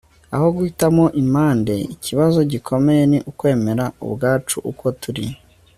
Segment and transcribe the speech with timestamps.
[0.35, 1.73] aho guhitamo impande.
[1.93, 5.25] ikibazo gikomeye ni ukwemera ubwacu uko turi